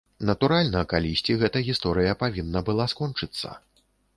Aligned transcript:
Натуральна, 0.27 0.81
калісьці 0.93 1.35
гэта 1.43 1.61
гісторыя 1.69 2.17
павінна 2.25 2.59
была 2.71 2.85
скончыцца. 2.95 3.49